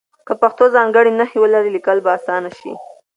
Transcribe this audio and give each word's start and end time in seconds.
که 0.27 0.33
پښتو 0.41 0.63
ځانګړې 0.75 1.11
نښې 1.19 1.37
ولري 1.41 1.69
لیکل 1.75 1.97
به 2.05 2.09
اسانه 2.17 2.49
شي. 2.59 2.73